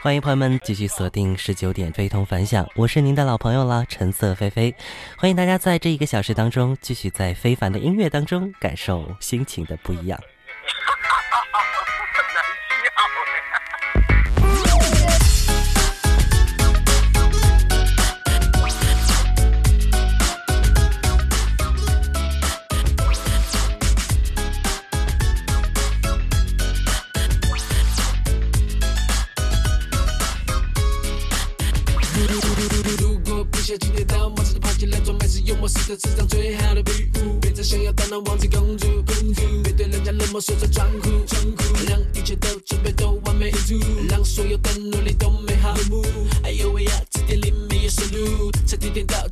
[0.00, 4.72] 欢迎朋友们继续锁定十九点非同凡响，我是您的老朋友了橙色菲菲，
[5.16, 10.18] 欢迎大家在这一个小时当中，继续在非凡的音乐当中感受心情的不一样。
[36.04, 43.74] 世上最好的庇护，别再想要当那王子公主，公主别对人家冷漠守着装酷，装酷，让一切都准备都完美无缺，
[44.08, 45.74] 让所有的努力都美好。
[46.44, 49.28] 哎呦喂呀，这点里没有收路，彻底颠倒。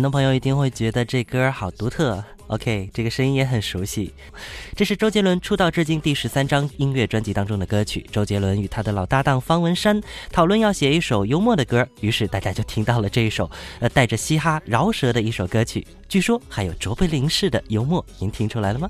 [0.00, 4.14] 很多朋友一定会觉得这歌好独特，OK，这个声音也很熟悉。
[4.74, 8.06] 这是周杰伦出道至今第十三张音乐专辑当中的歌曲。
[8.10, 10.00] 周杰伦与他的老搭档方文山
[10.32, 15.86] 讨论要写一首幽默的歌，于是大家就听到了这一首呃带着嘻哈饶舌的一首歌曲。
[16.08, 18.88] 据说还有卓别林式的幽默，您听出来了吗？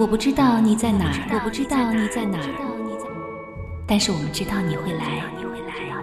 [0.00, 2.48] 我不知道你在哪儿，我不知道你在哪儿，
[3.86, 5.30] 但是我们知道你会来。
[5.36, 5.42] 你你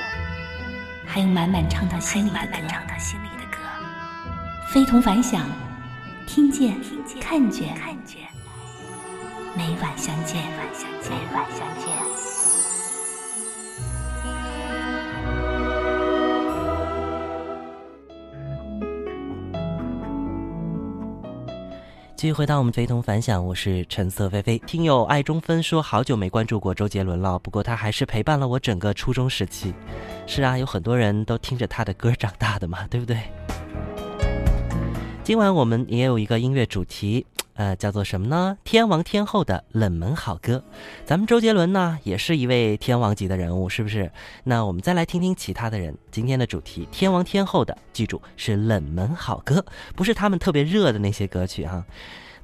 [1.07, 3.59] 还有满满唱到心里的歌，
[4.73, 5.43] 非同凡响，
[6.27, 6.75] 听见，
[7.21, 7.69] 看见，
[8.05, 10.43] 见，看每晚相见，
[11.11, 11.92] 每晚相见。
[22.23, 24.57] 继续回到我们非同凡响，我是橙色菲菲。
[24.61, 29.75] 听友爱中分说好久没关注过周杰伦了，不过他还是陪伴了我整个初中时期。
[30.25, 33.19] 是啊，有很多人都听着他的歌长大的嘛， 对不对？
[35.25, 37.25] 今晚我们也有一个音乐主题，
[37.55, 38.59] 呃，叫做什么呢？
[38.65, 40.65] 天王天后的冷门好歌。
[41.05, 44.11] 咱们周杰伦呢，也是一位天王级的人物，是不是？
[44.43, 45.97] 那我们再来听听其他的人。
[46.11, 49.65] 今天的主题，天王天后的，记住是冷门好歌，
[49.95, 51.85] 不是他们特别热的那些歌曲哈。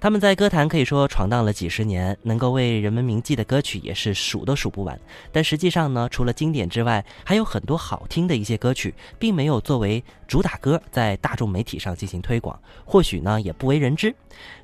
[0.01, 4.99] 他们在歌坛可以说闯荡了几十年，能够为人们铭记的歌曲也是数都数不完。
[5.33, 14.15] 但实际上呢，除了经典之外，还有很多好听的一些歌曲，并没有作为主打歌在大众媒体上进行推广，或许呢也不为人知。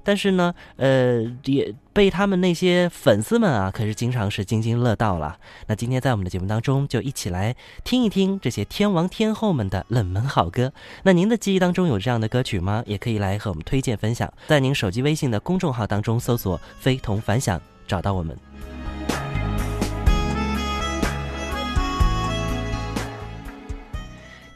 [0.05, 5.39] 但是呢，呃，也被他们那些粉丝们啊，可是经常是津津乐道了。
[5.69, 7.55] 那今天在我们的节目当中，就一起来
[7.85, 10.73] 听一听这些天王天后们的冷门好歌。
[11.05, 12.83] 那您的记忆当中有这样的歌曲吗？
[12.85, 18.37] 也可以来和我们推荐分享，在您手机微信的公众号当中搜索“非同凡响”，找到我们。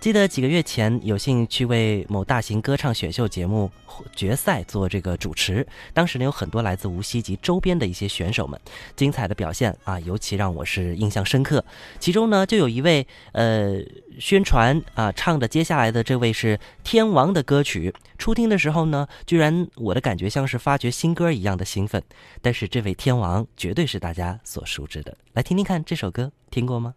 [0.08, 3.70] 记得几个月前，有幸去为某大型歌唱选秀节目
[4.16, 8.58] 决赛做这个主持，当时呢有很多来自无锡及周边的一些选手们，
[8.96, 11.62] 精彩的表现啊，尤其让我是印象深刻。
[12.00, 13.76] 其中呢就有一位呃
[14.18, 22.02] 宣传啊唱的接下来的这位是天王的歌曲，初听的时候呢，居然我的感觉像是发掘新歌一样的兴奋。
[22.40, 26.94] 但是这位天王绝对是大家所熟知的，来听听看这首歌，听过吗？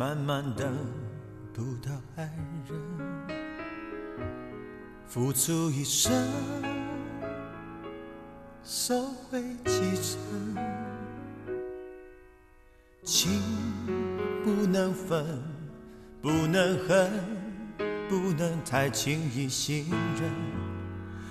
[0.00, 0.72] 慢慢等
[1.52, 2.24] 不到爱
[2.66, 3.36] 人，
[5.06, 6.10] 付出一生，
[8.64, 8.98] 收
[9.30, 10.56] 回几成？
[13.04, 13.42] 情
[14.42, 15.22] 不能分，
[16.22, 17.10] 不能恨，
[18.08, 19.84] 不能太轻易信
[20.18, 20.32] 任，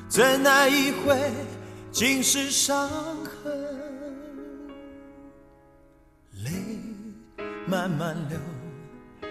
[0.08, 1.32] 怎奈一回，
[1.92, 2.88] 竟是伤
[3.26, 3.60] 痕，
[6.44, 6.52] 泪
[7.66, 8.38] 慢慢流。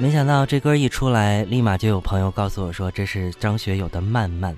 [0.00, 4.54] 没想到这歌一出来，立马就有朋友告诉我说这是张学友的《慢慢》，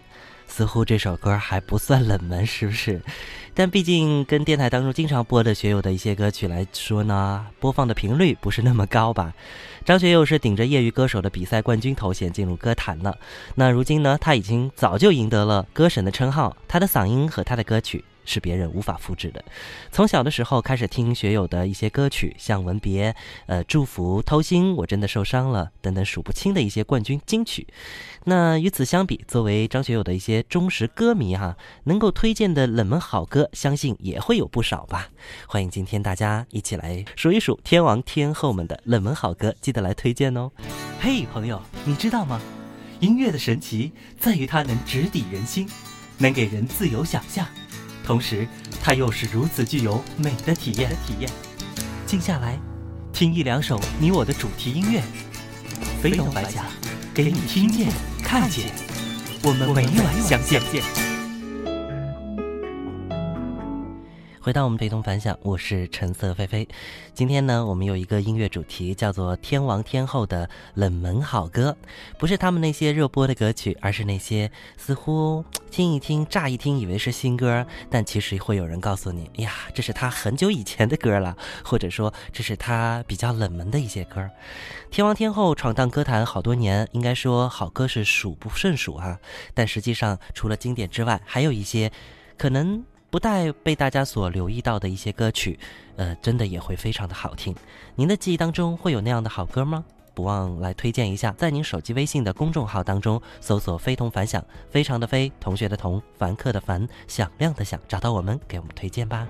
[0.47, 3.03] 似乎这首歌还不算冷门，是不是？
[3.53, 9.35] 但毕竟跟电台当中经常播的学友的一些歌曲来说呢，播放的频率不是那么高吧。
[9.85, 13.19] 张学友是顶着业余歌手的比赛冠军头衔进入歌坛的，
[13.57, 18.05] 那如今呢，他已经早就赢得了歌神的称号，他的嗓音和他的歌曲。
[18.25, 19.45] 是别人无法复制的。
[19.91, 23.13] 从小的时候开始听学友的一些歌曲，像《吻别》、
[23.47, 27.67] 呃《祝福》、《偷心》、我真的受伤了等等数不清的一些冠军金曲。
[28.25, 35.11] 那与此相比，作为张学友的一些忠实歌迷哈，能够推荐的冷门好歌，相信也会有不少吧。
[35.47, 40.51] 欢迎今天大家一起来数一数天王天后们的冷门好歌，记得来推荐哦。
[41.01, 42.41] 嘿，朋友，你知道吗？
[43.01, 45.69] 音乐的神奇在于它能直抵人心，
[46.19, 47.45] 能给人自由想象。
[48.05, 48.47] 同时，
[48.83, 50.91] 它又是如此具有美的体验。
[51.07, 51.31] 体验，
[52.07, 52.59] 静下来，
[53.13, 55.01] 听一两首你我的主题音乐，
[56.03, 56.63] 飞到白甲》，
[57.15, 57.89] 给你听见、
[58.23, 58.67] 看见，
[59.43, 61.12] 我们每晚相见。
[64.43, 66.67] 回到我们《陪同凡响》，我是橙色菲菲。
[67.15, 71.77] 今天呢，我们有一个音乐主题，叫做“天王天后的冷门好歌”，
[72.19, 84.29] 不是他们那些热播的歌曲，而是那些似乎 听一听、乍一听以为是新歌，但其实会有人告诉你：“哎呀，这是他很久以前的歌了。”或者说，这是他比较冷门的一些歌。
[84.91, 89.21] 天王天后闯荡歌坛好多年，应该说好歌是数不胜数啊。
[89.55, 91.93] 但实际上，除了经典之外，还有一些
[92.37, 92.83] 可能。
[93.13, 95.59] 不带被大家所留意到的一些歌曲，
[95.97, 97.55] 呃，真的也会非常的好听。
[97.95, 99.85] 您的记忆当中会有那样的好歌吗？
[100.15, 104.43] 不忘来推荐一下，在您手机微信的公众号当中搜索“非同凡响”，
[104.73, 109.27] 非常的非同学的同凡客的凡响亮的响，找到我们，给我们推荐吧。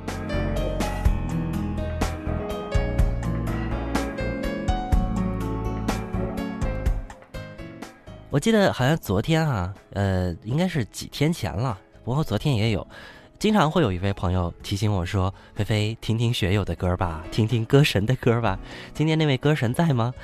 [8.31, 12.87] 我记得好像昨天啊，呃，应该是几天前了，不过昨天也有。
[13.43, 18.57] 经常会有一位朋友提醒我说：“菲菲，听听学友的歌吧，听听歌神的歌吧。
[18.95, 20.15] 今天那位歌神在吗？”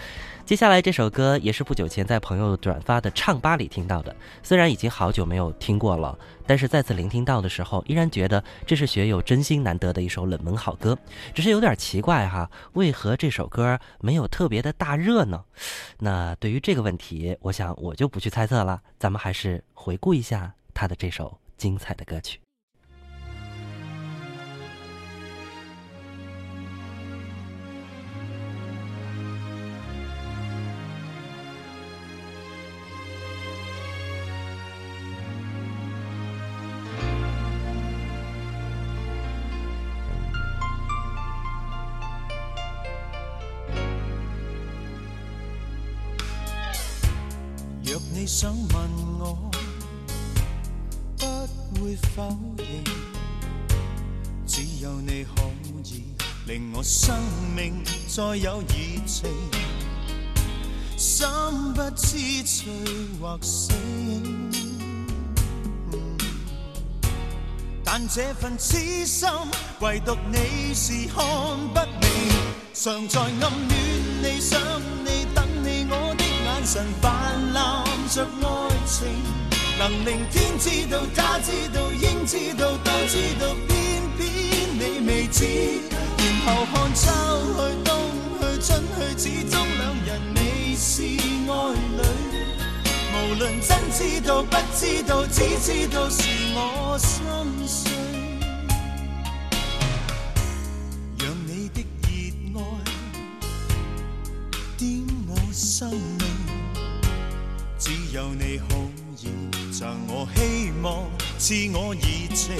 [0.46, 4.14] 接下来这首歌也是不久前在朋友转发的唱吧里听到的。
[4.44, 10.96] 虽然已经好久没有听过了，但是再次聆听到的时候，依然觉得这是学友真心难得的一首冷门好歌。
[11.34, 15.42] 只是有点奇怪哈，为何这首歌没有特别的大热呢？
[15.98, 18.80] 那对于这个问题，我想我就不去猜测了。
[18.96, 22.38] 咱们还是回顾一下他的这首精彩的歌曲。
[48.28, 49.38] 想问我，
[51.16, 52.84] 不会否认。
[54.46, 55.30] 只有你可
[55.84, 56.04] 以
[56.46, 57.16] 令我生
[57.56, 59.30] 命再有热情，
[60.98, 61.24] 心
[61.74, 62.70] 不知醉
[63.18, 63.72] 或醒。
[67.82, 69.26] 但这份痴心，
[69.80, 71.24] 唯独你是看
[71.72, 72.10] 不明。
[72.74, 74.60] 常在暗恋你，想
[75.02, 77.77] 你，等你，我的眼神泛滥。
[78.08, 79.06] 着爱情，
[79.78, 85.44] 能令天知道，他知道，应知道，都知道，偏偏你未知。
[86.16, 87.04] 然后看秋
[87.58, 88.00] 去冬
[88.38, 92.58] 去春去，始终两人未是爱侣。
[93.12, 96.22] 无论真知道不知道，只知道是
[96.54, 97.22] 我心
[97.66, 97.92] 碎。
[101.18, 102.84] 让你的热爱
[104.78, 106.07] 点我心。
[108.28, 108.74] 有你，可
[109.16, 111.02] 以赠我希望，
[111.38, 112.54] 赐我热情，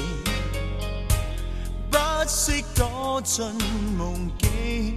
[1.91, 3.45] 不惜躲进
[3.99, 4.97] 梦境。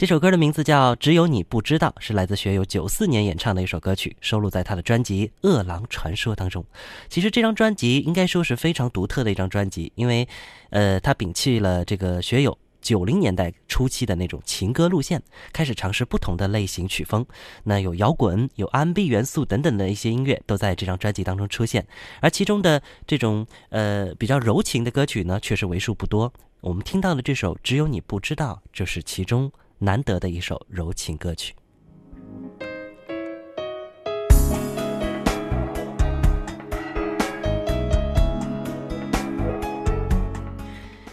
[0.03, 6.65] 这首歌的名字叫《只有你不知道》，是来自学友九四年演唱的一首歌曲，收录在他的专辑《饿狼传说》当中。
[7.07, 10.27] 其实这张专辑应该说是非常独特的一张专辑，因为，
[10.72, 17.25] 呃，他摒弃了这个学友九零年代初期的那种情歌路线，开始尝试不同的类型曲风。
[17.63, 21.88] 那有摇滚、有 R&B 元素等等的一些音乐都在这张专辑当中出现，
[22.19, 26.33] 而其中的这种呃比较柔情的歌曲呢，却是为数不多。
[26.60, 29.50] 我们听到的这首《只有你不知道》，就是其中。
[29.80, 31.53] 难得的一首柔情歌曲。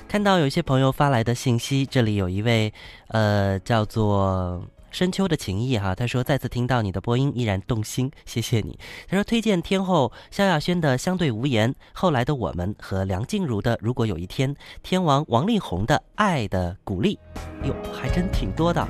[0.08, 2.72] 看到有一些朋友发来的信息，这里有一位，
[3.08, 4.60] 呃，叫做。
[4.90, 8.76] 深秋的情谊哈，他说再次听到你的播音依然动心，谢谢你。
[9.08, 17.18] 他说推荐天后萧亚轩的《相对无言》，后来的我们和梁静茹的《如果有一天》，天王王力宏的《爱的鼓励》，
[17.66, 18.86] 哟，还真挺多的。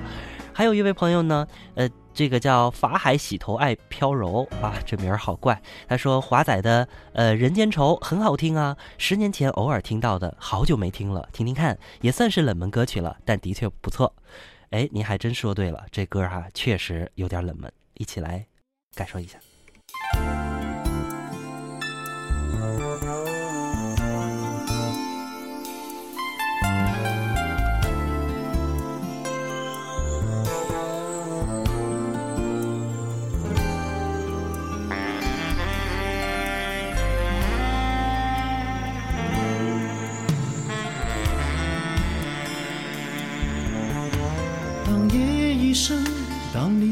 [0.54, 5.60] 还有一位朋友呢，呃，这个叫法海洗头爱飘柔啊，这名儿好怪。
[5.86, 14.12] 他说华仔的《呃人间愁》很好听啊，十年前偶尔听到的，好久没听了，听听看，也算是冷门歌曲了，但的确不错。
[14.70, 18.46] 哎，您还真说对了，这歌哈确实有点冷门，一起来
[18.94, 19.38] 感受一下。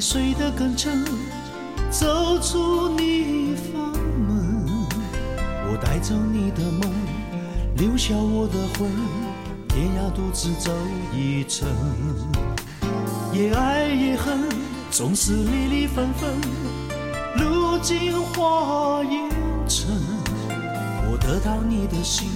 [0.01, 1.05] 睡得更沉，
[1.91, 3.83] 走出你房
[4.17, 4.87] 门，
[5.73, 6.93] 我带走你的梦，
[7.77, 8.89] 留下我的魂，
[9.69, 10.71] 天涯独自走
[11.15, 11.67] 一程。
[13.33, 14.45] 也爱也恨，
[14.91, 16.31] 总是离离分分，
[17.37, 19.19] 如今花也
[19.69, 19.91] 成，
[21.11, 22.27] 我得到你的心，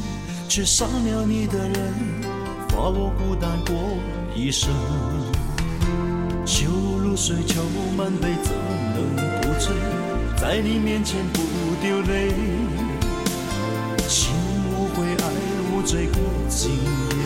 [0.48, 1.94] 却伤了你的人，
[2.68, 3.74] 罚我孤单过
[4.34, 4.68] 一生。
[6.44, 6.91] 就。
[7.14, 7.56] 酒水浇
[7.94, 8.52] 满杯，怎
[8.94, 9.70] 能不醉？
[10.40, 11.42] 在你面前不
[11.82, 12.30] 流泪，
[14.08, 14.32] 心
[14.70, 15.26] 无悔，爱
[15.76, 16.08] 无罪。
[16.48, 17.20] 今夜，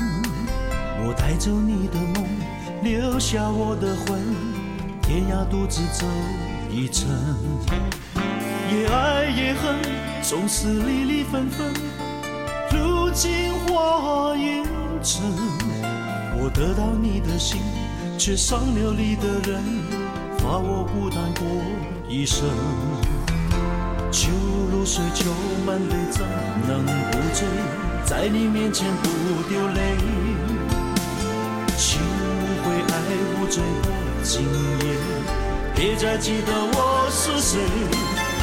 [1.05, 2.25] 我带走你的梦，
[2.83, 4.19] 留下我的魂，
[5.03, 6.07] 天涯独自走
[6.71, 7.07] 一程。
[8.73, 9.77] 也爱也恨，
[10.23, 11.67] 总是离离分分，
[12.73, 14.65] 如今化烟
[15.03, 15.23] 尘。
[16.39, 17.61] 我得到你的心，
[18.19, 19.63] 却伤了你的人，
[20.39, 21.47] 罚我孤单过
[22.09, 22.49] 一生。
[24.19, 24.31] 酒
[24.73, 25.27] 如水，酒
[25.67, 26.25] 满杯，怎
[26.67, 27.47] 能不醉？
[28.07, 29.11] 在你面前不
[29.51, 29.81] 流泪，
[31.77, 32.97] 情无悔，爱
[33.43, 33.63] 无罪。
[34.23, 34.97] 今夜，
[35.75, 37.59] 别再记得我是谁。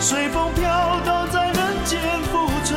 [0.00, 1.98] 随风飘荡在人间
[2.30, 2.76] 浮沉。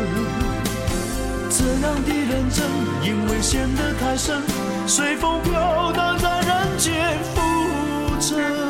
[1.49, 2.65] 这样的认真，
[3.01, 4.41] 因为陷得太深，
[4.87, 7.41] 随风飘荡在人间浮
[8.19, 8.62] 沉。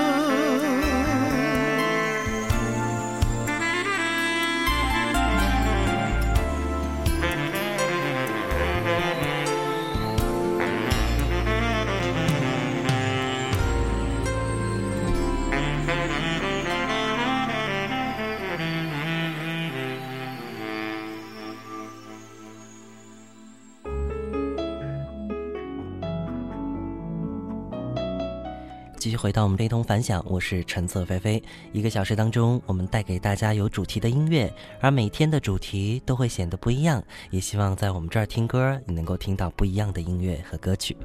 [29.24, 31.42] 回到我们非同凡响，我是陈色飞飞。
[31.72, 37.02] 一个小时当中，我们带给大家有主题的音乐，而每天的主题都会显得不一样。
[37.30, 40.98] 也希望在我们这儿听歌，你能够听到不一样的音乐和歌曲。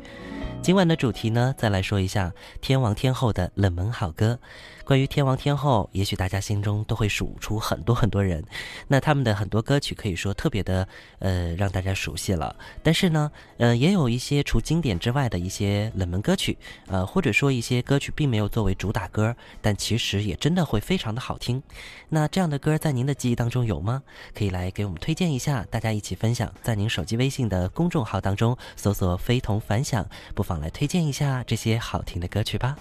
[0.61, 4.37] 今晚的主题呢，再来说一下天王天后的冷门好歌。
[4.85, 8.43] 关于天王天后，也许大家心中都会数出很多很多人。
[8.89, 12.57] 那他们的很多歌曲可以说特别的，呃，让大家熟悉了。
[12.83, 18.08] 但是呢，呃，也有一些除经典之外的一些冷门歌曲，呃，或者说一些歌曲。
[18.15, 21.63] 并没有作为主打歌，但其实也真的会非常的好听。
[22.09, 24.03] 那这样的歌在您的记忆当中有吗？
[24.35, 26.53] 可以来给我们推荐一下，大家一起分享。
[26.63, 32.77] 在您手机微信的公众号当中搜索“非同凡响”，不妨来推荐一下这些好听的歌曲吧。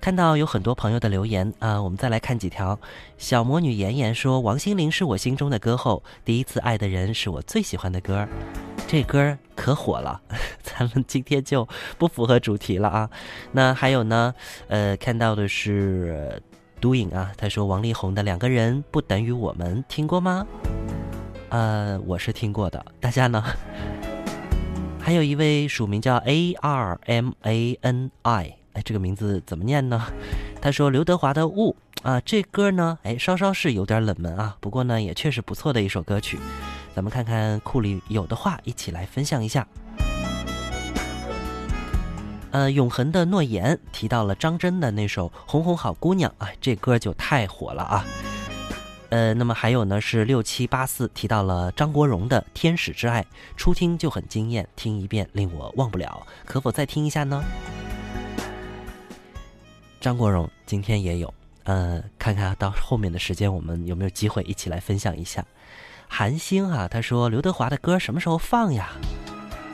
[0.00, 2.76] 看到有很多朋友的留言啊，我们再来看几条。
[3.18, 8.26] 小魔女妍妍说：“王心凌是我心中的歌后，第一次爱的人是我最喜欢的歌。”
[8.92, 10.20] 这歌可火了，
[10.62, 13.08] 咱们今天就不符合主题了啊。
[13.52, 14.34] 那还有呢，
[14.68, 16.42] 呃，看到的是
[16.82, 20.46] n 影啊，他说王力宏的《两个人不等于我们》，听过吗？
[21.48, 23.42] 呃，我是听过的，大家呢？
[25.00, 30.04] 还有一位署名叫 A R M A N I，哎，这个名字怎么念呢？
[30.60, 31.74] 他说刘德华的《雾》
[32.06, 36.38] 啊，这歌呢，哎，稍稍是有点冷门啊，不过呢，也确实不错的一首歌曲。
[36.94, 39.66] 咱们看看库里有的话，一起来分享一下。
[42.50, 48.04] 呃，永恒的诺言提到了张真的那首《红红好姑娘》啊，这歌就太火了啊。
[49.08, 53.22] 呃，那么还有呢是六七八四提到了张国荣的《天使之爱》，
[53.56, 57.42] 初听就很惊艳，听一遍令我忘不了，可否再听一下呢？
[59.98, 61.32] 张国荣今天也有，
[61.64, 65.42] 呃，看看到后面的时间，我们有没有机会一起来分享一下？
[66.14, 68.90] 韩星啊，他说刘德华的歌什么时候放呀？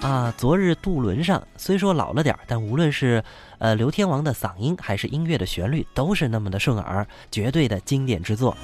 [0.00, 3.20] 啊，昨日渡轮上，虽说老了点，但无论是
[3.58, 8.56] 呃刘天王的嗓音还是音乐的旋律，都是那么的顺耳，绝对的经典之作。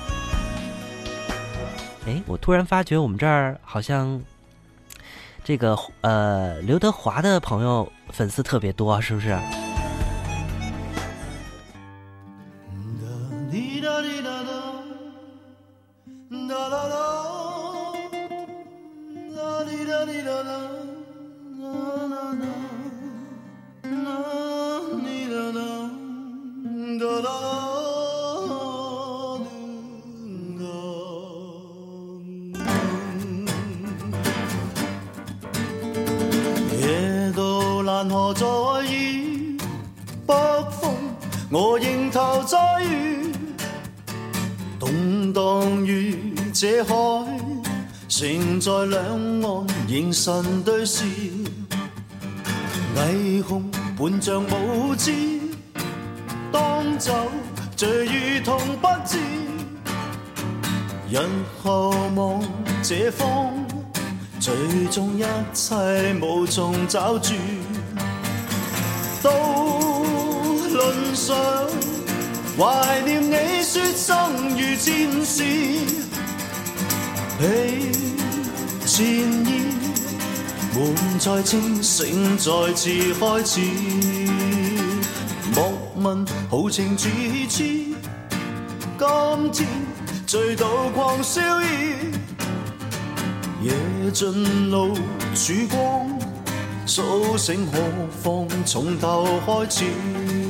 [2.07, 4.23] 哎，我突然发觉我们这儿好像
[5.43, 9.37] 这个呃刘德华的朋友粉丝特别多，是不是？
[36.81, 39.57] 夜渡南河再遇
[40.27, 40.35] 北
[40.71, 40.95] 风，
[41.51, 43.33] 我迎头再遇
[44.81, 46.19] 动荡如
[46.53, 47.44] 这海。
[48.17, 49.03] 情在两
[49.43, 51.03] 岸凝神对视，
[52.95, 55.11] 霓虹伴着舞姿，
[56.53, 57.13] 当酒
[57.75, 58.11] 醉如
[58.45, 59.19] 同不知。
[61.11, 61.29] 人
[61.61, 62.41] 后望
[62.85, 63.53] 这方，
[64.39, 64.55] 最
[64.93, 67.35] 终一切无从找住，
[69.25, 69.31] 都
[70.73, 71.37] 沦上
[72.57, 75.85] 怀念你，说生如战士。
[78.97, 79.73] 善意，
[80.73, 83.61] 換在清醒再次開始。
[85.53, 89.67] 莫問豪情幾次，今天
[90.29, 91.65] 醉倒狂笑意。
[93.65, 93.73] 夜
[94.13, 94.95] 盡露
[95.35, 96.09] 曙光，
[96.87, 97.77] 苏醒何
[98.23, 100.44] 妨從頭開始。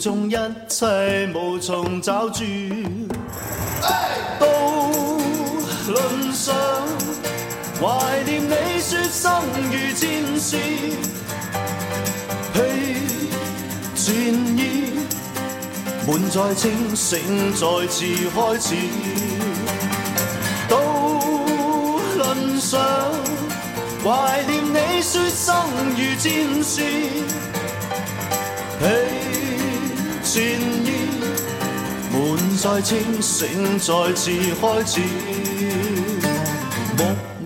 [0.00, 0.36] 中一
[0.66, 2.42] 切无从找住，
[4.38, 4.46] 刀
[5.88, 6.54] 论上
[7.78, 7.86] 怀
[8.24, 10.06] 念你说生如战
[10.40, 10.56] 事，
[12.54, 12.58] 披
[13.94, 14.14] 战
[14.56, 14.96] 衣
[16.08, 17.18] 满载清醒
[17.52, 18.74] 再次开始。
[20.66, 20.74] 刀
[22.16, 22.80] 论上
[24.02, 25.54] 怀念你说生
[25.92, 26.30] 如战
[26.64, 26.80] 事。
[30.32, 31.08] 善意
[32.12, 33.48] 满载清醒，
[33.80, 35.00] 再次开始。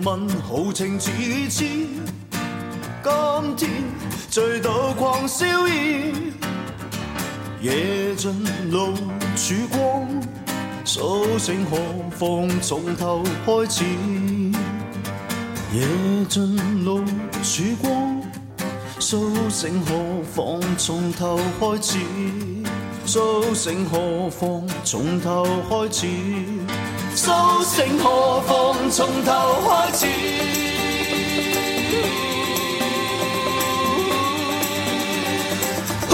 [0.03, 1.09] 莫问好情似
[1.49, 1.65] 痴，
[2.29, 3.69] 今天
[4.29, 6.13] 醉倒狂笑矣。
[7.59, 8.31] 夜尽
[8.69, 8.93] 露
[9.35, 10.07] 曙光，
[10.85, 11.77] 苏醒何
[12.11, 13.83] 妨从头开始。
[15.73, 15.87] 夜
[16.29, 17.03] 尽露
[17.41, 18.21] 曙光，
[18.99, 19.95] 苏醒何
[20.35, 21.97] 妨从头开始。
[23.07, 25.91] 苏苏醒醒何何从从头头开开
[29.93, 29.95] 始？
[36.07, 36.09] 始？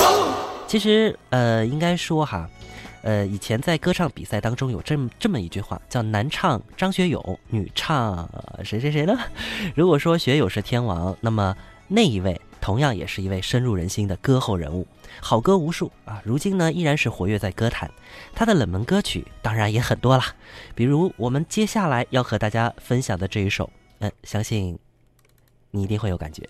[0.68, 0.86] 其实，
[1.30, 2.50] 呃，应该说哈，
[3.04, 8.30] 呃，以前在歌唱比赛当中有这么这么一句话，叫男唱张学友，女唱
[8.66, 9.18] 谁谁谁呢？
[9.76, 11.56] 如果说学友是天王，那么
[11.88, 12.40] 那一位。
[12.62, 14.88] 同样也是一位深入人心的歌后人物，
[15.20, 16.22] 好歌无数啊！
[16.24, 17.92] 如今呢，依然是活跃在歌坛。
[18.36, 20.24] 他的冷门歌曲当然也很多了，
[20.76, 23.70] 比如我们接下来要和大家分享的这一首，
[24.00, 24.78] 嗯，相信
[25.72, 26.48] 你一定会有感觉。